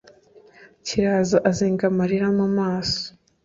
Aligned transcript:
kiraza 0.85 1.37
azenga 1.49 1.83
amarira 1.91 2.27
mumaso 2.37 3.03